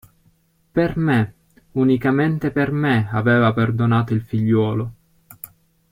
[0.71, 1.33] Per me,
[1.73, 4.93] unicamente per me aveva perdonato il figliuolo.